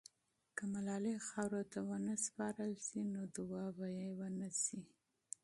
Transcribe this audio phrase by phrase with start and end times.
[0.55, 4.81] که ملالۍ خاورو ته ونه سپارل سي، نو دعا به یې ونسي.